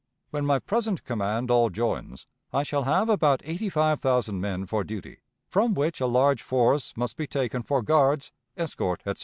[0.31, 4.83] When my present command all joins, I shall have about eighty five thousand men for
[4.83, 9.19] duty, from which a large force must be taken for guards, escort, etc."